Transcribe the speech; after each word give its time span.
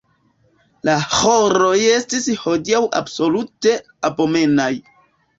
La 0.87 0.93
ĥoroj 1.17 1.73
estis 1.95 2.29
hodiaŭ 2.45 2.79
absolute 3.01 3.75
abomenaj. 4.09 4.71